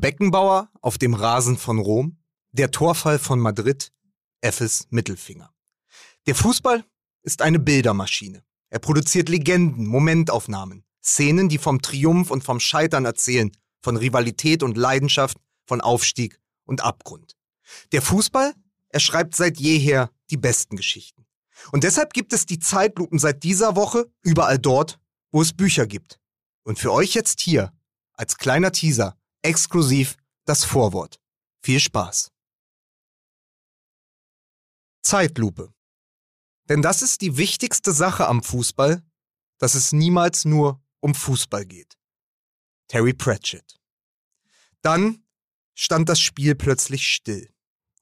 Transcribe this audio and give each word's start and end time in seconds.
Beckenbauer 0.00 0.70
auf 0.82 0.98
dem 0.98 1.14
Rasen 1.14 1.56
von 1.56 1.78
Rom, 1.78 2.18
der 2.52 2.70
Torfall 2.70 3.18
von 3.18 3.40
Madrid, 3.40 3.92
Effes 4.42 4.86
Mittelfinger. 4.90 5.52
Der 6.26 6.34
Fußball 6.34 6.84
ist 7.22 7.40
eine 7.40 7.58
Bildermaschine. 7.58 8.44
Er 8.68 8.78
produziert 8.78 9.28
Legenden, 9.28 9.86
Momentaufnahmen, 9.86 10.84
Szenen, 11.02 11.48
die 11.48 11.58
vom 11.58 11.80
Triumph 11.80 12.30
und 12.30 12.44
vom 12.44 12.60
Scheitern 12.60 13.04
erzählen, 13.04 13.52
von 13.80 13.96
Rivalität 13.96 14.62
und 14.62 14.76
Leidenschaft, 14.76 15.38
von 15.66 15.80
Aufstieg 15.80 16.38
und 16.64 16.82
Abgrund. 16.82 17.36
Der 17.92 18.02
Fußball, 18.02 18.54
er 18.90 19.00
schreibt 19.00 19.34
seit 19.34 19.58
jeher 19.58 20.10
die 20.30 20.36
besten 20.36 20.76
Geschichten. 20.76 21.26
Und 21.72 21.84
deshalb 21.84 22.12
gibt 22.12 22.32
es 22.32 22.44
die 22.44 22.58
Zeitlupen 22.58 23.18
seit 23.18 23.44
dieser 23.44 23.76
Woche 23.76 24.10
überall 24.22 24.58
dort, 24.58 24.98
wo 25.30 25.40
es 25.40 25.52
Bücher 25.52 25.86
gibt. 25.86 26.20
Und 26.64 26.78
für 26.78 26.92
euch 26.92 27.14
jetzt 27.14 27.40
hier, 27.40 27.72
als 28.12 28.36
kleiner 28.36 28.72
Teaser, 28.72 29.16
exklusiv 29.46 30.16
das 30.44 30.64
Vorwort. 30.64 31.18
Viel 31.62 31.80
Spaß. 31.80 32.30
Zeitlupe. 35.02 35.72
Denn 36.68 36.82
das 36.82 37.02
ist 37.02 37.20
die 37.20 37.36
wichtigste 37.36 37.92
Sache 37.92 38.26
am 38.26 38.42
Fußball, 38.42 39.02
dass 39.58 39.74
es 39.74 39.92
niemals 39.92 40.44
nur 40.44 40.82
um 41.00 41.14
Fußball 41.14 41.64
geht. 41.64 41.96
Terry 42.88 43.14
Pratchett. 43.14 43.78
Dann 44.82 45.24
stand 45.74 46.08
das 46.08 46.20
Spiel 46.20 46.54
plötzlich 46.54 47.06
still, 47.06 47.52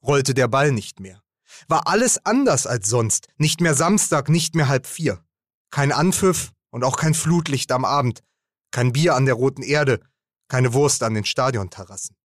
rollte 0.01 0.33
der 0.33 0.47
Ball 0.47 0.71
nicht 0.71 0.99
mehr. 0.99 1.21
War 1.67 1.87
alles 1.87 2.25
anders 2.25 2.67
als 2.67 2.89
sonst, 2.89 3.27
nicht 3.37 3.61
mehr 3.61 3.75
Samstag, 3.75 4.29
nicht 4.29 4.55
mehr 4.55 4.67
halb 4.67 4.87
vier. 4.87 5.23
Kein 5.69 5.91
Anpfiff 5.91 6.51
und 6.69 6.83
auch 6.83 6.97
kein 6.97 7.13
Flutlicht 7.13 7.71
am 7.71 7.85
Abend, 7.85 8.23
kein 8.71 8.93
Bier 8.93 9.15
an 9.15 9.25
der 9.25 9.35
roten 9.35 9.63
Erde, 9.63 9.99
keine 10.47 10.73
Wurst 10.73 11.03
an 11.03 11.13
den 11.13 11.25
Stadionterrassen. 11.25 12.15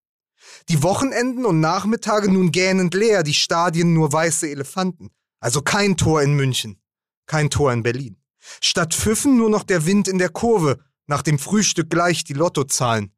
Die 0.68 0.82
Wochenenden 0.82 1.44
und 1.44 1.60
Nachmittage 1.60 2.30
nun 2.30 2.50
gähnend 2.50 2.94
leer, 2.94 3.22
die 3.22 3.34
Stadien 3.34 3.92
nur 3.92 4.12
weiße 4.12 4.48
Elefanten. 4.48 5.10
Also 5.40 5.62
kein 5.62 5.96
Tor 5.96 6.22
in 6.22 6.34
München, 6.34 6.80
kein 7.26 7.50
Tor 7.50 7.72
in 7.72 7.82
Berlin. 7.82 8.16
Statt 8.60 8.94
Pfiffen 8.94 9.36
nur 9.36 9.50
noch 9.50 9.64
der 9.64 9.86
Wind 9.86 10.08
in 10.08 10.18
der 10.18 10.30
Kurve, 10.30 10.82
nach 11.06 11.22
dem 11.22 11.38
Frühstück 11.38 11.90
gleich 11.90 12.24
die 12.24 12.34
Lottozahlen, 12.34 13.14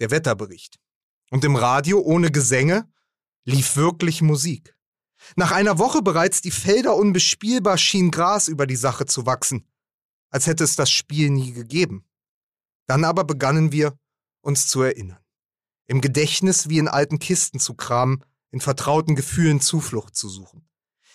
der 0.00 0.10
Wetterbericht. 0.10 0.78
Und 1.30 1.44
im 1.44 1.56
Radio 1.56 2.00
ohne 2.00 2.30
Gesänge 2.30 2.88
lief 3.44 3.76
wirklich 3.76 4.22
Musik. 4.22 4.76
Nach 5.34 5.52
einer 5.52 5.78
Woche 5.78 6.02
bereits 6.02 6.40
die 6.40 6.50
Felder 6.50 6.96
unbespielbar 6.96 7.78
schien 7.78 8.10
Gras 8.10 8.48
über 8.48 8.66
die 8.66 8.76
Sache 8.76 9.06
zu 9.06 9.26
wachsen, 9.26 9.66
als 10.30 10.46
hätte 10.46 10.64
es 10.64 10.76
das 10.76 10.90
Spiel 10.90 11.30
nie 11.30 11.52
gegeben. 11.52 12.04
Dann 12.86 13.04
aber 13.04 13.24
begannen 13.24 13.72
wir, 13.72 13.98
uns 14.46 14.68
zu 14.68 14.82
erinnern. 14.82 15.18
Im 15.86 16.00
Gedächtnis 16.00 16.68
wie 16.68 16.78
in 16.78 16.88
alten 16.88 17.18
Kisten 17.18 17.58
zu 17.58 17.74
kramen, 17.74 18.24
in 18.50 18.60
vertrauten 18.60 19.16
Gefühlen 19.16 19.60
Zuflucht 19.60 20.16
zu 20.16 20.28
suchen. 20.28 20.68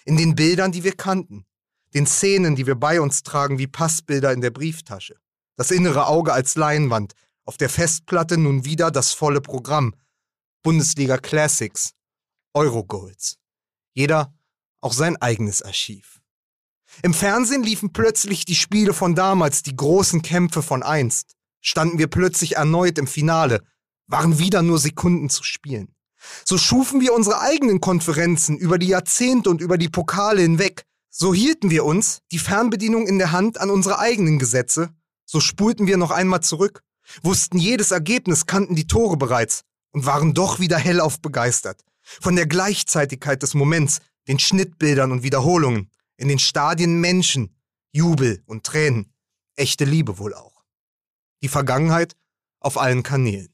In 0.05 0.17
den 0.17 0.35
Bildern, 0.35 0.71
die 0.71 0.83
wir 0.83 0.95
kannten, 0.95 1.45
den 1.93 2.05
Szenen, 2.05 2.55
die 2.55 2.67
wir 2.67 2.75
bei 2.75 2.99
uns 3.01 3.23
tragen 3.23 3.57
wie 3.57 3.67
Passbilder 3.67 4.33
in 4.33 4.41
der 4.41 4.51
Brieftasche. 4.51 5.15
Das 5.55 5.71
innere 5.71 6.07
Auge 6.07 6.33
als 6.33 6.55
Leinwand, 6.55 7.13
auf 7.45 7.57
der 7.57 7.69
Festplatte 7.69 8.37
nun 8.37 8.65
wieder 8.65 8.91
das 8.91 9.13
volle 9.13 9.41
Programm. 9.41 9.95
Bundesliga 10.61 11.17
Classics, 11.17 11.93
Eurogoals. 12.53 13.37
Jeder 13.93 14.33
auch 14.81 14.93
sein 14.93 15.17
eigenes 15.17 15.61
Archiv. 15.61 16.21
Im 17.01 17.13
Fernsehen 17.13 17.63
liefen 17.63 17.93
plötzlich 17.93 18.45
die 18.45 18.55
Spiele 18.55 18.93
von 18.93 19.15
damals, 19.15 19.63
die 19.63 19.75
großen 19.75 20.21
Kämpfe 20.21 20.61
von 20.61 20.83
einst. 20.83 21.35
Standen 21.61 21.99
wir 21.99 22.07
plötzlich 22.07 22.57
erneut 22.57 22.97
im 22.97 23.07
Finale, 23.07 23.63
waren 24.07 24.39
wieder 24.39 24.61
nur 24.61 24.79
Sekunden 24.79 25.29
zu 25.29 25.43
spielen. 25.43 25.95
So 26.45 26.57
schufen 26.57 27.01
wir 27.01 27.13
unsere 27.13 27.41
eigenen 27.41 27.79
Konferenzen 27.81 28.57
über 28.57 28.77
die 28.77 28.87
Jahrzehnte 28.87 29.49
und 29.49 29.61
über 29.61 29.77
die 29.77 29.89
Pokale 29.89 30.41
hinweg. 30.41 30.83
So 31.09 31.33
hielten 31.33 31.69
wir 31.69 31.85
uns, 31.85 32.19
die 32.31 32.39
Fernbedienung 32.39 33.07
in 33.07 33.17
der 33.17 33.31
Hand, 33.31 33.59
an 33.59 33.69
unsere 33.69 33.99
eigenen 33.99 34.39
Gesetze. 34.39 34.89
So 35.25 35.39
spulten 35.39 35.87
wir 35.87 35.97
noch 35.97 36.11
einmal 36.11 36.41
zurück, 36.41 36.83
wussten 37.23 37.57
jedes 37.57 37.91
Ergebnis, 37.91 38.45
kannten 38.45 38.75
die 38.75 38.87
Tore 38.87 39.17
bereits 39.17 39.63
und 39.91 40.05
waren 40.05 40.33
doch 40.33 40.59
wieder 40.59 40.77
hellauf 40.77 41.21
begeistert. 41.21 41.81
Von 42.01 42.35
der 42.35 42.47
Gleichzeitigkeit 42.47 43.41
des 43.43 43.53
Moments, 43.53 43.99
den 44.27 44.39
Schnittbildern 44.39 45.11
und 45.11 45.23
Wiederholungen, 45.23 45.89
in 46.17 46.27
den 46.27 46.39
Stadien 46.39 46.99
Menschen, 46.99 47.55
Jubel 47.91 48.41
und 48.45 48.63
Tränen, 48.63 49.13
echte 49.55 49.85
Liebe 49.85 50.17
wohl 50.17 50.33
auch. 50.33 50.50
Die 51.41 51.47
Vergangenheit 51.47 52.15
auf 52.59 52.77
allen 52.77 53.03
Kanälen. 53.03 53.53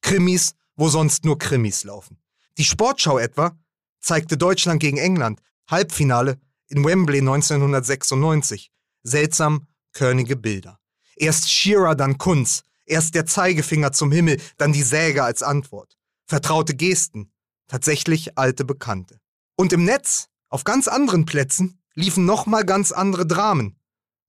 Krimis, 0.00 0.54
wo 0.76 0.88
sonst 0.88 1.24
nur 1.24 1.38
Krimis 1.38 1.84
laufen. 1.84 2.18
Die 2.56 2.64
Sportschau 2.64 3.18
etwa 3.18 3.56
zeigte 4.00 4.36
Deutschland 4.36 4.80
gegen 4.80 4.98
England, 4.98 5.40
Halbfinale 5.68 6.38
in 6.68 6.84
Wembley 6.84 7.18
1996. 7.18 8.70
Seltsam 9.02 9.66
körnige 9.92 10.36
Bilder. 10.36 10.78
Erst 11.16 11.50
Shearer, 11.50 11.94
dann 11.94 12.18
Kunz, 12.18 12.62
erst 12.86 13.14
der 13.14 13.26
Zeigefinger 13.26 13.92
zum 13.92 14.12
Himmel, 14.12 14.40
dann 14.56 14.72
die 14.72 14.82
Säge 14.82 15.24
als 15.24 15.42
Antwort. 15.42 15.96
Vertraute 16.26 16.74
Gesten, 16.74 17.32
tatsächlich 17.66 18.38
alte 18.38 18.64
Bekannte. 18.64 19.20
Und 19.56 19.72
im 19.72 19.84
Netz, 19.84 20.28
auf 20.48 20.64
ganz 20.64 20.88
anderen 20.88 21.26
Plätzen, 21.26 21.80
liefen 21.94 22.24
nochmal 22.24 22.64
ganz 22.64 22.92
andere 22.92 23.26
Dramen. 23.26 23.78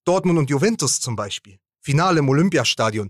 Dortmund 0.05 0.39
und 0.39 0.49
Juventus 0.49 0.99
zum 0.99 1.15
Beispiel. 1.15 1.59
Finale 1.89 2.19
im 2.19 2.29
Olympiastadion 2.29 3.09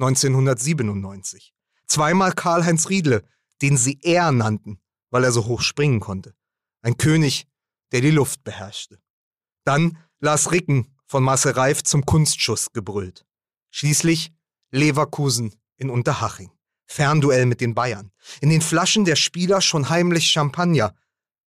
1997. 0.00 1.54
Zweimal 1.86 2.32
Karl-Heinz 2.32 2.88
Riedle, 2.88 3.22
den 3.62 3.76
sie 3.76 4.00
er 4.02 4.32
nannten, 4.32 4.80
weil 5.10 5.22
er 5.22 5.30
so 5.30 5.46
hoch 5.46 5.60
springen 5.60 6.00
konnte. 6.00 6.34
Ein 6.82 6.96
König, 6.98 7.46
der 7.92 8.00
die 8.00 8.10
Luft 8.10 8.42
beherrschte. 8.42 8.98
Dann 9.62 9.98
Lars 10.18 10.50
Ricken 10.50 10.96
von 11.06 11.22
Marcel 11.22 11.52
Reif 11.52 11.84
zum 11.84 12.04
Kunstschuss 12.06 12.72
gebrüllt. 12.72 13.24
Schließlich 13.70 14.32
Leverkusen 14.72 15.54
in 15.76 15.88
Unterhaching. 15.88 16.50
Fernduell 16.86 17.46
mit 17.46 17.60
den 17.60 17.76
Bayern. 17.76 18.10
In 18.40 18.50
den 18.50 18.62
Flaschen 18.62 19.04
der 19.04 19.14
Spieler 19.14 19.60
schon 19.60 19.90
heimlich 19.90 20.28
Champagner, 20.28 20.92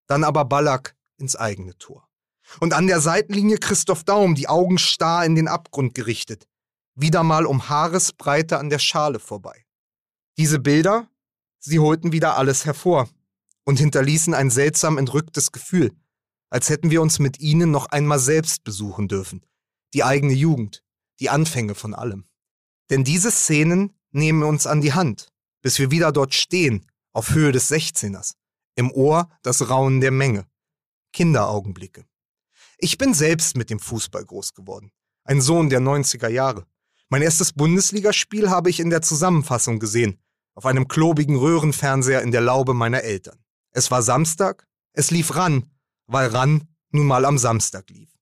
dann 0.08 0.24
aber 0.24 0.46
Ballack 0.46 0.96
ins 1.18 1.36
eigene 1.36 1.78
Tor. 1.78 2.08
Und 2.62 2.72
an 2.74 2.88
der 2.88 3.02
Seitenlinie 3.02 3.58
Christoph 3.58 4.06
Daum, 4.06 4.36
die 4.36 4.48
Augen 4.48 4.78
starr 4.78 5.26
in 5.26 5.36
den 5.36 5.50
Abgrund 5.50 5.96
gerichtet, 5.96 6.48
wieder 7.02 7.24
mal 7.24 7.46
um 7.46 7.70
Haaresbreite 7.70 8.60
an 8.60 8.70
der 8.70 8.80
Schale 8.80 9.20
vorbei. 9.20 9.66
Diese 10.38 10.60
Bilder, 10.60 11.08
sie 11.60 11.80
holten 11.80 12.12
wieder 12.12 12.38
alles 12.38 12.66
hervor 12.66 13.10
und 13.64 13.80
hinterließen 13.80 14.34
ein 14.34 14.50
seltsam 14.50 14.98
entrücktes 14.98 15.52
Gefühl, 15.52 15.92
als 16.50 16.70
hätten 16.70 16.92
wir 16.92 17.02
uns 17.02 17.20
mit 17.20 17.40
ihnen 17.40 17.72
noch 17.72 17.88
einmal 17.88 18.20
selbst 18.20 18.64
besuchen 18.64 19.08
dürfen, 19.08 19.46
die 19.94 20.04
eigene 20.04 20.34
Jugend, 20.34 20.84
die 21.20 21.30
Anfänge 21.30 21.76
von 21.76 21.94
allem. 21.94 22.26
Denn 22.90 23.04
diese 23.04 23.32
Szenen 23.32 23.94
nehmen 24.12 24.44
uns 24.44 24.68
an 24.68 24.82
die 24.82 24.94
Hand, 24.94 25.32
bis 25.62 25.80
wir 25.80 25.92
wieder 25.92 26.12
dort 26.12 26.34
stehen, 26.34 26.86
auf 27.14 27.32
Höhe 27.32 27.52
des 27.52 27.68
Sechzehners. 27.68 28.36
Im 28.76 28.92
Ohr 28.92 29.30
das 29.42 29.70
Raunen 29.70 30.02
der 30.02 30.12
Menge. 30.12 30.46
Kinderaugenblicke. 31.14 32.06
Ich 32.78 32.98
bin 32.98 33.14
selbst 33.14 33.56
mit 33.56 33.70
dem 33.70 33.80
Fußball 33.80 34.26
groß 34.26 34.54
geworden. 34.54 34.92
Ein 35.24 35.42
Sohn 35.42 35.70
der 35.70 35.82
90er 35.82 36.30
Jahre. 36.30 36.66
Mein 37.14 37.24
erstes 37.24 37.52
Bundesligaspiel 37.52 38.50
habe 38.50 38.70
ich 38.70 38.80
in 38.80 38.90
der 38.90 39.02
Zusammenfassung 39.02 39.80
gesehen, 39.80 40.18
auf 40.56 40.66
einem 40.66 40.88
klobigen 40.88 41.36
Röhrenfernseher 41.36 42.22
in 42.22 42.32
der 42.32 42.40
Laube 42.40 42.74
meiner 42.74 43.02
Eltern. 43.02 43.38
Es 43.72 43.92
war 43.92 44.02
Samstag, 44.02 44.66
es 44.94 45.12
lief 45.12 45.36
ran, 45.36 45.70
weil 46.08 46.30
ran 46.30 46.70
nun 46.92 47.08
mal 47.08 47.26
am 47.26 47.38
Samstag 47.38 47.90
lief. 47.90 48.18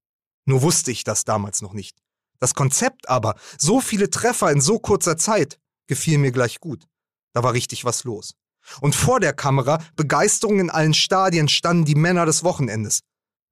Nur 0.46 0.64
wusste 0.64 0.90
ich 0.90 1.04
das 1.04 1.24
damals 1.24 1.62
noch 1.62 1.74
nicht. 1.74 2.00
Das 2.40 2.56
Konzept 2.56 3.08
aber, 3.10 3.36
so 3.60 3.80
viele 3.80 4.10
Treffer 4.10 4.52
in 4.52 4.60
so 4.60 4.80
kurzer 4.80 5.18
Zeit, 5.18 5.60
gefiel 5.86 6.18
mir 6.18 6.32
gleich 6.32 6.60
gut. 6.60 6.88
Da 7.34 7.44
war 7.44 7.54
richtig 7.54 7.86
was 7.86 8.06
los. 8.06 8.34
Und 8.82 8.96
vor 8.96 9.19
der 9.19 9.34
Kamera, 9.34 9.84
Begeisterung 9.98 10.60
in 10.60 10.72
allen 10.72 10.96
Stadien, 10.96 11.48
standen 11.48 11.86
die 11.86 11.94
Männer 11.94 12.25
des 12.25 12.44
Wochenendes. 12.44 13.02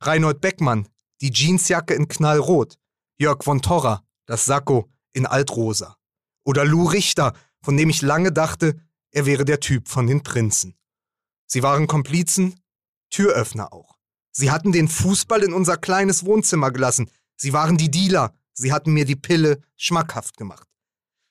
Reinhold 0.02 0.42
Beckmann, 0.42 0.88
die 1.22 1.30
Jeansjacke 1.32 1.94
in 1.94 2.08
Knallrot. 2.08 2.80
Jörg 3.20 3.44
von 3.44 3.62
Torra, 3.62 4.04
das 4.26 4.46
Sakko 4.46 4.90
in 5.18 5.26
Altrosa. 5.26 5.98
Oder 6.46 6.64
Lou 6.64 6.86
Richter, 6.86 7.34
von 7.62 7.76
dem 7.76 7.90
ich 7.90 8.02
lange 8.02 8.32
dachte, 8.32 8.80
er 9.12 9.26
wäre 9.26 9.44
der 9.44 9.60
Typ 9.60 9.90
von 9.90 10.08
den 10.08 10.24
Prinzen. 10.24 10.78
Sie 11.48 11.64
waren 11.64 11.88
Komplizen, 11.88 12.60
Türöffner 13.10 13.74
auch. 13.74 13.98
Sie 14.32 14.52
hatten 14.52 14.72
den 14.72 14.88
Fußball 14.88 15.44
in 15.44 15.54
unser 15.54 15.78
kleines 15.78 16.24
Wohnzimmer 16.24 16.72
gelassen. 16.72 17.10
Sie 17.36 17.52
waren 17.54 17.78
die 17.78 17.90
Dealer. 17.90 18.34
Sie 18.54 18.72
hatten 18.72 18.94
mir 18.94 19.06
die 19.06 19.16
Pille 19.16 19.60
schmackhaft 19.76 20.38
gemacht. 20.38 20.68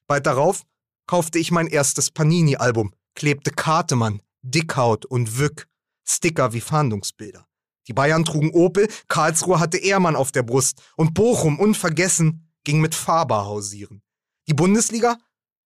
Bald 0.09 0.27
darauf 0.27 0.65
kaufte 1.07 1.39
ich 1.39 1.53
mein 1.53 1.69
erstes 1.69 2.11
Panini-Album, 2.11 2.93
klebte 3.15 3.53
Kartemann, 3.53 4.23
Dickhaut 4.43 5.07
und 5.07 5.39
Wück, 5.39 5.69
Sticker 6.05 6.53
wie 6.53 6.61
Fahndungsbilder. 6.61 7.47
Die 7.87 7.93
Bayern 7.93 8.25
trugen 8.25 8.51
Opel, 8.51 8.89
Karlsruhe 9.09 9.61
hatte 9.61 9.79
Ehrmann 9.79 10.17
auf 10.17 10.33
der 10.33 10.43
Brust 10.43 10.83
und 10.97 11.15
Bochum, 11.15 11.61
unvergessen, 11.61 12.46
ging 12.67 12.81
mit 12.81 12.95
Faber 12.95 13.47
hausieren. 13.47 14.03
Die 14.49 14.55
Bundesliga? 14.55 15.19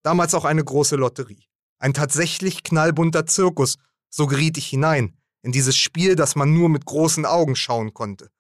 Damals 0.02 0.34
auch 0.34 0.44
eine 0.44 0.62
große 0.62 0.96
Lotterie. 0.96 1.46
Ein 1.78 1.94
tatsächlich 1.94 2.62
knallbunter 2.62 3.26
Zirkus, 3.26 3.78
so 4.10 4.26
geriet 4.26 4.58
ich 4.58 4.66
hinein, 4.66 5.16
in 5.42 5.50
dieses 5.50 5.78
Spiel, 5.78 6.14
das 6.14 6.36
man 6.36 6.52
nur 6.52 6.68
mit 6.68 6.84
großen 6.84 7.24
Augen 7.24 7.56
schauen 7.56 7.94
konnte. 7.94 8.30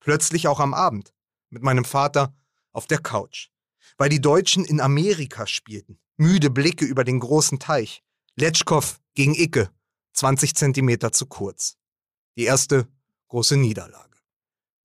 Plötzlich 0.00 0.48
auch 0.48 0.60
am 0.60 0.72
Abend, 0.72 1.12
mit 1.50 1.62
meinem 1.62 1.84
Vater 1.84 2.34
auf 2.72 2.86
der 2.86 2.98
Couch. 2.98 3.50
Weil 3.98 4.08
die 4.08 4.20
Deutschen 4.20 4.64
in 4.64 4.80
Amerika 4.80 5.46
spielten. 5.46 5.98
Müde 6.16 6.48
Blicke 6.48 6.86
über 6.86 7.04
den 7.04 7.20
großen 7.20 7.58
Teich. 7.58 8.02
Letschkow 8.34 8.98
gegen 9.14 9.34
Icke, 9.34 9.70
20 10.14 10.54
Zentimeter 10.54 11.12
zu 11.12 11.26
kurz. 11.26 11.76
Die 12.38 12.44
erste 12.44 12.88
große 13.28 13.58
Niederlage. 13.58 14.16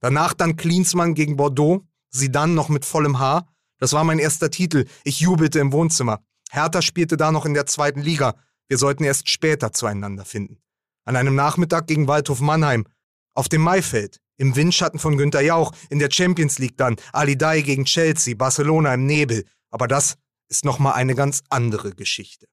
Danach 0.01 0.33
dann 0.33 0.57
Klinsmann 0.57 1.13
gegen 1.13 1.37
Bordeaux, 1.37 1.85
sie 2.11 2.31
dann 2.31 2.53
noch 2.53 2.69
mit 2.69 2.85
vollem 2.85 3.19
Haar. 3.19 3.47
Das 3.79 3.93
war 3.93 4.03
mein 4.03 4.19
erster 4.19 4.51
Titel. 4.51 4.85
Ich 5.03 5.19
jubelte 5.19 5.59
im 5.59 5.71
Wohnzimmer. 5.71 6.19
Hertha 6.51 6.81
spielte 6.81 7.17
da 7.17 7.31
noch 7.31 7.45
in 7.45 7.53
der 7.53 7.65
zweiten 7.65 8.01
Liga. 8.01 8.35
Wir 8.67 8.77
sollten 8.77 9.03
erst 9.03 9.29
später 9.29 9.73
zueinander 9.73 10.25
finden. 10.25 10.59
An 11.05 11.15
einem 11.15 11.35
Nachmittag 11.35 11.87
gegen 11.87 12.07
Waldhof 12.07 12.41
Mannheim. 12.41 12.85
Auf 13.33 13.49
dem 13.49 13.61
Maifeld. 13.61 14.19
Im 14.37 14.55
Windschatten 14.55 14.99
von 14.99 15.17
Günter 15.17 15.41
Jauch. 15.41 15.73
In 15.89 15.99
der 15.99 16.11
Champions 16.11 16.59
League 16.59 16.77
dann. 16.77 16.97
Ali 17.11 17.37
Dai 17.37 17.61
gegen 17.61 17.85
Chelsea. 17.85 18.35
Barcelona 18.35 18.93
im 18.93 19.05
Nebel. 19.05 19.45
Aber 19.71 19.87
das 19.87 20.17
ist 20.47 20.65
nochmal 20.65 20.93
eine 20.93 21.15
ganz 21.15 21.41
andere 21.49 21.95
Geschichte. 21.95 22.47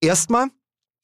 Erstmal 0.00 0.48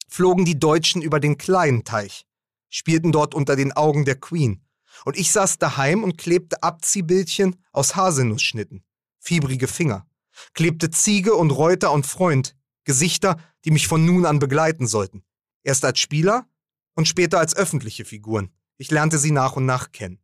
flogen 0.07 0.45
die 0.45 0.59
Deutschen 0.59 1.01
über 1.01 1.19
den 1.19 1.37
kleinen 1.37 1.83
Teich, 1.83 2.25
spielten 2.69 3.11
dort 3.11 3.33
unter 3.33 3.55
den 3.55 3.71
Augen 3.71 4.05
der 4.05 4.19
Queen. 4.19 4.63
Und 5.05 5.17
ich 5.17 5.31
saß 5.31 5.57
daheim 5.57 6.03
und 6.03 6.17
klebte 6.17 6.61
Abziehbildchen 6.63 7.55
aus 7.71 7.95
Haselnussschnitten. 7.95 8.83
Fiebrige 9.19 9.67
Finger. 9.67 10.05
Klebte 10.53 10.89
Ziege 10.89 11.35
und 11.35 11.51
Reuter 11.51 11.91
und 11.91 12.05
Freund. 12.05 12.55
Gesichter, 12.83 13.37
die 13.65 13.71
mich 13.71 13.87
von 13.87 14.05
nun 14.05 14.25
an 14.25 14.39
begleiten 14.39 14.87
sollten. 14.87 15.23
Erst 15.63 15.85
als 15.85 15.99
Spieler 15.99 16.47
und 16.95 17.07
später 17.07 17.39
als 17.39 17.55
öffentliche 17.55 18.05
Figuren. 18.05 18.51
Ich 18.77 18.89
lernte 18.91 19.17
sie 19.17 19.31
nach 19.31 19.55
und 19.55 19.65
nach 19.65 19.91
kennen. 19.91 20.19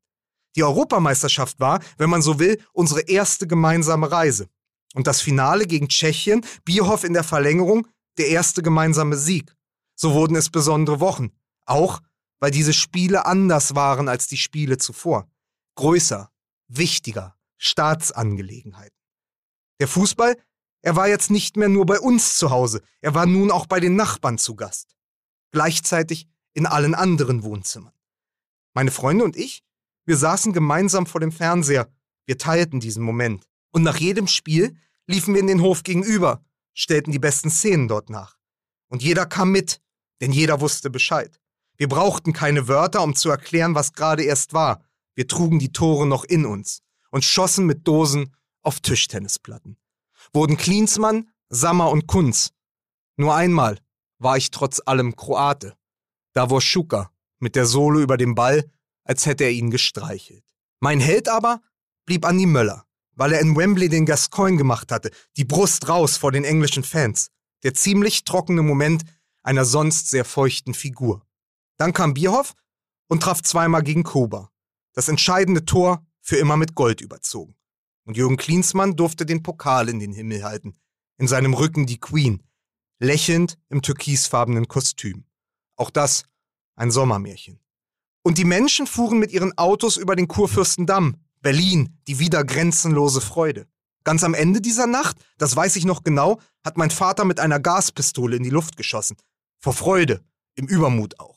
Die 0.55 0.63
Europameisterschaft 0.63 1.59
war, 1.59 1.79
wenn 1.97 2.09
man 2.09 2.23
so 2.23 2.39
will, 2.39 2.59
unsere 2.73 3.01
erste 3.01 3.45
gemeinsame 3.45 4.11
Reise. 4.11 4.49
Und 4.95 5.05
das 5.05 5.21
Finale 5.21 5.67
gegen 5.67 5.89
Tschechien, 5.89 6.43
Bierhoff 6.65 7.03
in 7.03 7.13
der 7.13 7.23
Verlängerung, 7.23 7.87
der 8.17 8.29
erste 8.29 8.63
gemeinsame 8.63 9.15
Sieg. 9.15 9.55
So 9.95 10.13
wurden 10.13 10.35
es 10.35 10.49
besondere 10.49 10.99
Wochen. 10.99 11.31
Auch, 11.65 12.01
weil 12.39 12.51
diese 12.51 12.73
Spiele 12.73 13.25
anders 13.25 13.75
waren 13.75 14.09
als 14.09 14.27
die 14.27 14.37
Spiele 14.37 14.77
zuvor. 14.77 15.29
Größer, 15.75 16.31
wichtiger, 16.67 17.37
Staatsangelegenheiten. 17.57 18.97
Der 19.79 19.87
Fußball, 19.87 20.37
er 20.81 20.95
war 20.95 21.07
jetzt 21.07 21.31
nicht 21.31 21.57
mehr 21.57 21.69
nur 21.69 21.85
bei 21.85 21.99
uns 21.99 22.37
zu 22.37 22.49
Hause, 22.49 22.81
er 23.01 23.13
war 23.13 23.25
nun 23.25 23.51
auch 23.51 23.65
bei 23.65 23.79
den 23.79 23.95
Nachbarn 23.95 24.37
zu 24.37 24.55
Gast. 24.55 24.95
Gleichzeitig 25.51 26.27
in 26.53 26.65
allen 26.65 26.95
anderen 26.95 27.43
Wohnzimmern. 27.43 27.93
Meine 28.73 28.91
Freunde 28.91 29.23
und 29.23 29.35
ich, 29.35 29.63
wir 30.05 30.17
saßen 30.17 30.53
gemeinsam 30.53 31.05
vor 31.05 31.21
dem 31.21 31.31
Fernseher, 31.31 31.91
wir 32.25 32.37
teilten 32.37 32.79
diesen 32.79 33.03
Moment. 33.03 33.45
Und 33.71 33.83
nach 33.83 33.97
jedem 33.97 34.27
Spiel 34.27 34.77
liefen 35.05 35.33
wir 35.33 35.41
in 35.41 35.47
den 35.47 35.61
Hof 35.61 35.83
gegenüber, 35.83 36.43
stellten 36.73 37.11
die 37.11 37.19
besten 37.19 37.49
Szenen 37.49 37.87
dort 37.87 38.09
nach. 38.09 38.37
Und 38.89 39.03
jeder 39.03 39.25
kam 39.25 39.51
mit, 39.51 39.81
denn 40.21 40.31
jeder 40.31 40.61
wusste 40.61 40.89
Bescheid. 40.89 41.39
Wir 41.77 41.87
brauchten 41.87 42.33
keine 42.33 42.67
Wörter, 42.67 43.03
um 43.03 43.15
zu 43.15 43.29
erklären, 43.29 43.75
was 43.75 43.93
gerade 43.93 44.23
erst 44.23 44.53
war. 44.53 44.83
Wir 45.15 45.27
trugen 45.27 45.59
die 45.59 45.71
Tore 45.71 46.05
noch 46.05 46.23
in 46.23 46.45
uns 46.45 46.81
und 47.11 47.23
schossen 47.23 47.65
mit 47.65 47.87
Dosen 47.87 48.35
auf 48.61 48.79
Tischtennisplatten. 48.79 49.77
Wurden 50.33 50.57
Klinsmann, 50.57 51.29
Sammer 51.49 51.89
und 51.89 52.07
Kunz. 52.07 52.51
Nur 53.15 53.35
einmal 53.35 53.79
war 54.19 54.37
ich 54.37 54.51
trotz 54.51 54.81
allem 54.85 55.15
Kroate. 55.15 55.77
Davor 56.33 56.61
Schuka 56.61 57.11
mit 57.39 57.55
der 57.55 57.65
Sohle 57.65 58.01
über 58.01 58.17
dem 58.17 58.35
Ball, 58.35 58.69
als 59.03 59.25
hätte 59.25 59.45
er 59.45 59.51
ihn 59.51 59.71
gestreichelt. 59.71 60.43
Mein 60.79 60.99
Held 60.99 61.29
aber 61.29 61.61
blieb 62.05 62.25
Andi 62.25 62.45
Möller 62.45 62.87
weil 63.17 63.33
er 63.33 63.41
in 63.41 63.57
Wembley 63.57 63.89
den 63.89 64.05
Gascoigne 64.05 64.57
gemacht 64.57 64.91
hatte, 64.91 65.11
die 65.35 65.43
Brust 65.43 65.89
raus 65.89 66.15
vor 66.15 66.31
den 66.31 66.45
englischen 66.45 66.83
Fans. 66.83 67.31
Der 67.63 67.73
ziemlich 67.73 68.23
trockene 68.23 68.61
Moment 68.61 69.03
einer 69.41 69.65
sonst 69.65 70.09
sehr 70.09 70.23
feuchten 70.23 70.73
Figur. 70.73 71.25
Dann 71.77 71.93
kam 71.93 72.13
Bierhoff 72.13 72.53
und 73.07 73.23
traf 73.23 73.41
zweimal 73.41 73.83
gegen 73.83 74.03
Koba. 74.03 74.51
Das 74.93 75.07
entscheidende 75.07 75.65
Tor 75.65 76.05
für 76.21 76.37
immer 76.37 76.57
mit 76.57 76.75
Gold 76.75 77.01
überzogen. 77.01 77.55
Und 78.03 78.17
Jürgen 78.17 78.37
Klinsmann 78.37 78.95
durfte 78.95 79.25
den 79.25 79.43
Pokal 79.43 79.89
in 79.89 79.99
den 79.99 80.11
Himmel 80.11 80.43
halten. 80.43 80.75
In 81.17 81.27
seinem 81.27 81.53
Rücken 81.53 81.85
die 81.85 81.99
Queen, 81.99 82.43
lächelnd 82.99 83.57
im 83.69 83.81
türkisfarbenen 83.81 84.67
Kostüm. 84.67 85.25
Auch 85.75 85.89
das 85.89 86.23
ein 86.75 86.91
Sommermärchen. 86.91 87.59
Und 88.23 88.37
die 88.37 88.45
Menschen 88.45 88.87
fuhren 88.87 89.19
mit 89.19 89.31
ihren 89.31 89.57
Autos 89.57 89.97
über 89.97 90.15
den 90.15 90.27
Kurfürstendamm, 90.27 91.15
Berlin, 91.41 91.97
die 92.07 92.19
wieder 92.19 92.43
grenzenlose 92.43 93.21
Freude. 93.21 93.67
Ganz 94.03 94.23
am 94.23 94.33
Ende 94.33 94.61
dieser 94.61 94.87
Nacht, 94.87 95.17
das 95.37 95.55
weiß 95.55 95.75
ich 95.75 95.85
noch 95.85 96.03
genau, 96.03 96.39
hat 96.63 96.77
mein 96.77 96.91
Vater 96.91 97.25
mit 97.25 97.39
einer 97.39 97.59
Gaspistole 97.59 98.35
in 98.35 98.43
die 98.43 98.49
Luft 98.49 98.77
geschossen. 98.77 99.17
Vor 99.59 99.73
Freude, 99.73 100.23
im 100.55 100.67
Übermut 100.67 101.19
auch. 101.19 101.36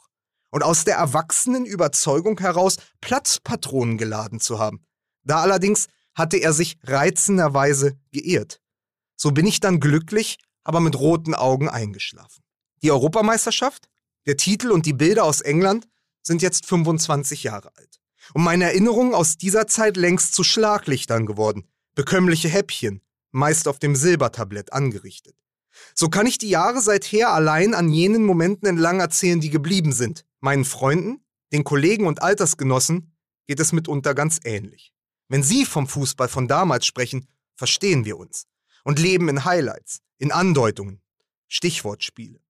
Und 0.51 0.63
aus 0.63 0.85
der 0.85 0.97
erwachsenen 0.97 1.65
Überzeugung 1.65 2.39
heraus, 2.41 2.77
Platzpatronen 3.01 3.99
geladen 3.99 4.41
zu 4.41 4.59
haben. 4.59 4.85
Da 5.23 5.41
allerdings 5.41 5.87
hatte 6.15 6.39
er 6.39 6.53
sich 6.53 6.79
reizenderweise 6.83 7.99
geirrt. 8.13 8.61
So 9.17 9.31
bin 9.31 9.47
ich 9.47 9.61
dann 9.61 9.81
glücklich, 9.81 10.39
aber 10.65 10.81
mit 10.81 10.99
roten 10.99 11.35
Augen 11.35 11.69
eingeschlafen. 11.69 12.43
Die 12.83 12.91
Europameisterschaft, 12.91 13.89
der 14.27 14.37
Titel 14.37 14.71
und 14.71 14.87
die 14.87 14.93
Bilder 14.93 15.25
aus 15.25 15.41
England 15.41 15.87
sind 16.23 16.43
jetzt 16.43 16.67
25 16.67 17.45
Jahre 17.45 17.71
alt 17.77 18.01
und 18.35 18.43
meine 18.43 18.65
Erinnerungen 18.65 19.15
aus 19.15 19.37
dieser 19.37 19.67
Zeit 19.67 19.97
längst 19.97 20.35
zu 20.35 20.45
Schlaglichtern 20.45 21.27
geworden, 21.27 21.69
bekömmliche 21.95 22.49
Häppchen, 22.49 23.03
meist 23.31 23.69
auf 23.69 23.79
dem 23.79 23.97
Silbertablett 23.97 24.73
angerichtet. 24.73 25.37
So 25.95 26.09
kann 26.09 26.27
ich 26.27 26.39
die 26.39 26.49
Jahre 26.49 26.81
seither 26.81 27.31
allein 27.31 27.75
an 27.75 27.91
jenen 27.91 28.25
Momenten 28.25 28.69
entlang 28.69 29.01
erzählen, 29.01 29.41
die 29.41 29.51
geblieben 29.51 29.93
sind. 29.93 30.25
Meinen 30.41 30.65
Freunden, 30.65 31.21
den 31.53 31.65
Kollegen 31.65 32.07
und 32.07 32.23
Altersgenossen 32.23 33.13
geht 33.47 33.61
es 33.61 33.73
mitunter 33.73 34.15
ganz 34.15 34.39
ähnlich. 34.45 34.93
Wenn 35.29 35.43
sie 35.43 35.65
vom 35.65 35.87
Fußball 35.87 36.29
von 36.29 36.49
damals 36.49 36.87
sprechen, 36.87 37.27
verstehen 37.57 38.05
wir 38.05 38.17
uns 38.19 38.47
und 38.85 38.99
leben 38.99 39.29
in 39.29 39.45
Highlights, 39.45 40.01
in 40.19 40.33
Andeutungen, 40.33 41.01
Stichwortspiele. 41.49 42.41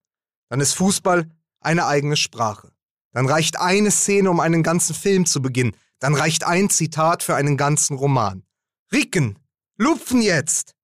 Dann 0.49 0.61
ist 0.61 0.75
Fußball 0.75 1.31
eine 1.61 1.87
eigene 1.87 2.16
Sprache. 2.16 2.73
Dann 3.12 3.26
reicht 3.26 3.59
eine 3.59 3.90
Szene, 3.90 4.31
um 4.31 4.40
einen 4.40 4.62
ganzen 4.62 4.95
Film 4.95 5.26
zu 5.26 5.43
beginnen. 5.43 5.76
Dann 5.99 6.14
reicht 6.14 6.45
ein 6.45 6.71
Zitat 6.71 7.23
für 7.23 7.35
einen 7.35 7.57
ganzen 7.57 7.97
Roman. 7.97 8.45
Ricken, 8.93 9.38
lupfen 9.76 10.23
jetzt! 10.23 10.75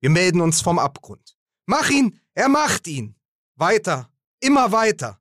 Wir 0.00 0.10
melden 0.10 0.40
uns 0.40 0.60
vom 0.60 0.78
Abgrund. 0.78 1.35
Mach 1.68 1.90
ihn, 1.90 2.20
er 2.34 2.48
macht 2.48 2.86
ihn! 2.86 3.16
Weiter, 3.56 4.08
immer 4.38 4.70
weiter! 4.70 5.18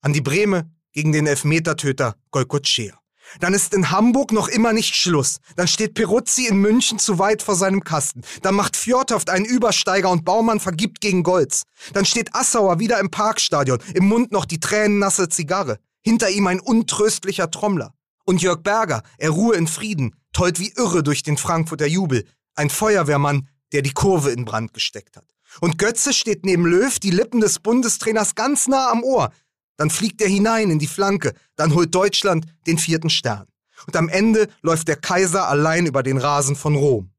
An 0.00 0.14
die 0.14 0.22
Breme 0.22 0.70
gegen 0.92 1.12
den 1.12 1.26
Elfmetertöter 1.26 2.16
Golkotschea. 2.30 2.98
Dann 3.40 3.52
ist 3.52 3.74
in 3.74 3.90
Hamburg 3.90 4.32
noch 4.32 4.48
immer 4.48 4.72
nicht 4.72 4.94
Schluss. 4.94 5.36
Dann 5.54 5.68
steht 5.68 5.92
Peruzzi 5.92 6.46
in 6.46 6.56
München 6.56 6.98
zu 6.98 7.18
weit 7.18 7.42
vor 7.42 7.56
seinem 7.56 7.84
Kasten. 7.84 8.22
Dann 8.40 8.54
macht 8.54 8.74
Fjordhoft 8.74 9.28
einen 9.28 9.44
Übersteiger 9.44 10.10
und 10.10 10.24
Baumann 10.24 10.60
vergibt 10.60 11.02
gegen 11.02 11.22
Golz. 11.22 11.64
Dann 11.92 12.06
steht 12.06 12.34
Assauer 12.34 12.78
wieder 12.78 12.98
im 12.98 13.10
Parkstadion, 13.10 13.78
im 13.92 14.08
Mund 14.08 14.32
noch 14.32 14.46
die 14.46 14.60
tränennasse 14.60 15.28
Zigarre 15.28 15.78
hinter 16.00 16.30
ihm 16.30 16.46
ein 16.46 16.60
untröstlicher 16.60 17.50
Trommler. 17.50 17.92
Und 18.24 18.40
Jörg 18.40 18.62
Berger, 18.62 19.02
er 19.18 19.30
ruhe 19.30 19.56
in 19.56 19.66
Frieden, 19.66 20.16
tollt 20.32 20.58
wie 20.58 20.72
irre 20.74 21.02
durch 21.02 21.22
den 21.22 21.36
Frankfurter 21.36 21.86
Jubel, 21.86 22.26
ein 22.54 22.70
Feuerwehrmann, 22.70 23.48
der 23.72 23.82
die 23.82 23.92
Kurve 23.92 24.30
in 24.30 24.46
Brand 24.46 24.72
gesteckt 24.72 25.16
hat. 25.16 25.26
Und 25.60 25.78
Götze 25.78 26.12
steht 26.12 26.44
neben 26.44 26.66
Löw, 26.66 26.98
die 26.98 27.10
Lippen 27.10 27.40
des 27.40 27.58
Bundestrainers 27.58 28.34
ganz 28.34 28.68
nah 28.68 28.90
am 28.90 29.02
Ohr. 29.02 29.32
Dann 29.76 29.90
fliegt 29.90 30.20
er 30.20 30.28
hinein 30.28 30.70
in 30.70 30.78
die 30.78 30.86
Flanke, 30.86 31.34
dann 31.56 31.74
holt 31.74 31.94
Deutschland 31.94 32.46
den 32.66 32.78
vierten 32.78 33.10
Stern. 33.10 33.46
Und 33.86 33.96
am 33.96 34.08
Ende 34.08 34.48
läuft 34.62 34.88
der 34.88 34.96
Kaiser 34.96 35.48
allein 35.48 35.86
über 35.86 36.02
den 36.02 36.18
Rasen 36.18 36.56
von 36.56 36.76
Rom. 36.76 37.10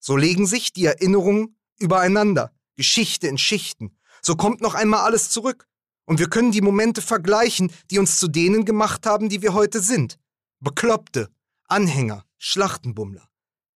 So 0.00 0.16
legen 0.16 0.46
sich 0.46 0.72
die 0.72 0.86
Erinnerungen 0.86 1.56
übereinander, 1.78 2.52
Geschichte 2.76 3.28
in 3.28 3.38
Schichten. 3.38 3.96
So 4.22 4.36
kommt 4.36 4.60
noch 4.60 4.74
einmal 4.74 5.00
alles 5.00 5.30
zurück. 5.30 5.66
Und 6.06 6.18
wir 6.18 6.28
können 6.28 6.52
die 6.52 6.60
Momente 6.60 7.00
vergleichen, 7.00 7.72
die 7.90 7.98
uns 7.98 8.18
zu 8.18 8.28
denen 8.28 8.64
gemacht 8.64 9.06
haben, 9.06 9.28
die 9.28 9.40
wir 9.40 9.54
heute 9.54 9.80
sind. 9.80 10.18
Bekloppte, 10.60 11.30
Anhänger, 11.68 12.24
Schlachtenbummler. 12.38 13.28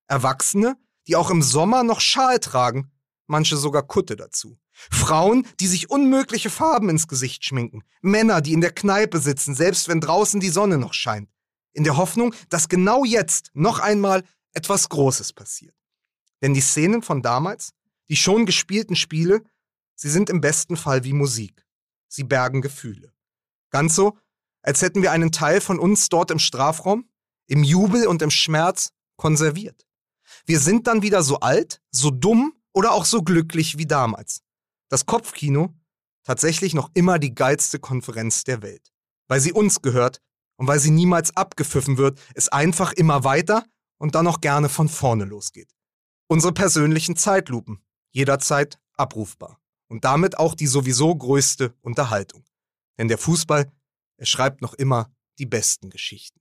Erwachsene, 0.09 0.77
die 1.07 1.17
auch 1.17 1.31
im 1.31 1.43
Sommer 1.43 1.85
noch 1.85 2.01
Schal 2.01 2.39
tragen, 2.39 2.91
manche 3.29 3.57
sogar 3.57 3.83
Kutte 3.83 4.17
dazu. 4.17 4.59
Frauen, 4.73 5.47
die 5.61 5.67
sich 5.67 5.91
unmögliche 5.91 6.51
Farben 6.51 6.89
ins 6.89 7.09
Gesicht 7.09 7.45
schminken. 7.45 7.85
Männer, 8.01 8.41
die 8.41 8.53
in 8.53 8.61
der 8.61 8.73
Kneipe 8.73 9.19
sitzen, 9.21 9.55
selbst 9.55 9.89
wenn 9.89 10.01
draußen 10.01 10.41
die 10.41 10.49
Sonne 10.49 10.79
noch 10.79 10.95
scheint. 10.95 11.31
In 11.73 11.85
der 11.85 11.97
Hoffnung, 11.97 12.35
dass 12.49 12.69
genau 12.69 13.05
jetzt 13.05 13.51
noch 13.55 13.79
einmal 13.79 14.25
etwas 14.53 14.89
Großes 14.89 15.33
passiert. 15.33 15.75
Denn 16.43 16.55
die 16.55 16.61
Szenen 16.61 17.03
von 17.03 17.23
damals, 17.23 17.71
die 18.09 18.17
schon 18.17 18.47
gespielten 18.47 18.97
Spiele, 18.97 19.43
Sie 20.01 20.11
sind 20.11 20.31
im 20.31 20.41
besten 20.41 20.77
Fall 20.77 21.03
wie 21.03 21.13
Musik. 21.13 21.67
Sie 22.07 22.23
bergen 22.23 22.63
Gefühle. 22.63 23.13
Ganz 23.71 23.97
so, 23.97 24.17
als 24.63 24.81
hätten 24.81 25.03
wir 25.03 25.11
einen 25.11 25.33
Teil 25.33 25.61
von 25.61 25.81
uns 25.81 26.09
dort 26.09 26.31
im 26.31 26.39
Strafraum, 26.39 27.11
im 27.49 27.65
Jubel 27.65 28.07
und 28.07 28.23
im 28.23 28.31
Schmerz 28.31 28.93
konserviert. 29.17 29.89
Wir 30.47 30.61
sind 30.61 30.87
dann 30.87 31.03
wieder 31.03 31.25
so 31.25 31.41
alt, 31.41 31.81
so 31.91 32.11
dumm 32.11 32.55
oder 32.79 32.93
auch 32.93 33.05
so 33.05 33.23
glücklich 33.23 33.77
wie 33.77 33.87
damals. 33.87 34.41
Das 34.89 35.05
Kopfkino 35.05 35.75
tatsächlich 36.23 36.75
noch 36.75 36.93
immer 36.95 37.19
die 37.19 37.35
geilste 37.35 37.81
Konferenz 37.81 38.45
der 38.45 38.63
Welt. 38.63 38.93
Weil 39.27 39.41
sie 39.41 39.53
uns 39.53 39.83
gehört 39.83 40.23
und 40.59 40.69
weil 40.69 40.79
sie 40.79 40.93
niemals 40.93 41.37
abgepfiffen 41.37 41.99
wird, 41.99 42.21
es 42.37 42.49
einfach 42.49 42.93
immer 42.93 43.25
weiter 43.25 43.65
und 43.99 44.15
dann 44.15 44.29
auch 44.29 44.41
gerne 44.41 44.69
von 44.69 44.89
vorne 44.89 45.25
losgeht. 45.25 45.75
Unsere 46.29 46.53
persönlichen 46.53 47.17
Zeitlupen, 47.17 47.83
jederzeit 48.13 48.79
abrufbar. 48.93 49.59
Und 49.89 50.05
damit 50.05 50.39
auch 50.39 50.55
die 50.55 50.69
sowieso 50.69 51.13
größte 51.13 51.75
Unterhaltung. 51.81 52.45
Denn 52.97 53.09
der 53.09 53.19
Fußball, 53.19 53.73
er 54.19 54.27
schreibt 54.27 54.63
noch 54.63 54.75
immer 54.75 55.11
die 55.41 55.47
besten 55.47 55.91
Geschichten. 55.91 56.41